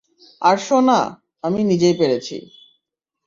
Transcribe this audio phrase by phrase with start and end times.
[0.41, 0.99] আর সোনা,
[1.43, 2.37] আমি নিজেই পেরেছি।